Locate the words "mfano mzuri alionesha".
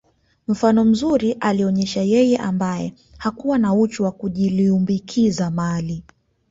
0.47-2.01